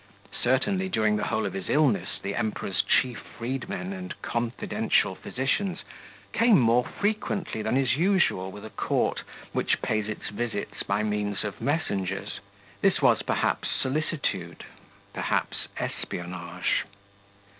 [0.41, 5.83] Certainly during the whole of his illness the Emperor's chief freedmen and confidential physicians
[6.33, 9.21] came more frequently than is usual with a court
[9.53, 12.39] which pays its visits by means of messengers.
[12.81, 14.63] This was, perhaps, solicitude,
[15.13, 16.85] perhaps espionage.